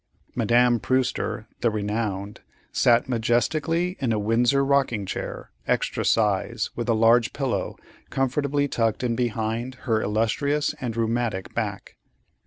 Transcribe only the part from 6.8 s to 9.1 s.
a large pillow comfortably tucked